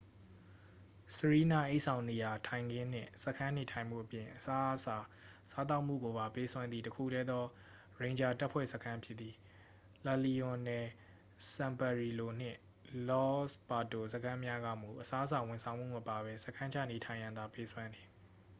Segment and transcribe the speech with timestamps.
[1.15, 4.97] စရီးနအိပ်ဆောင်နေရာထိုင်ခင်းနှင့် စခန်းနေထိုင်မှုအပြင် အစားအစာ
[5.51, 7.45] စားသောက်မှုကိုပါ ပေးစွမ်းသည့် တစ်ခုတည်းသော
[7.99, 9.33] ရိန်ဂျာတပ်ဖွဲ့စခန်းဖြစ်သည်
[10.05, 10.87] လလီရွန်နယ်
[11.53, 12.59] စန်ပတ်ရီလို နှင့်
[13.09, 18.07] လော့စ်ပါတို စခန်းများကမူ အစားအစာဝန်ဆောင်မှုမပါဘဲ စခန်းချနေထိုင်ရန်သာ ပေးစွမ်းသည်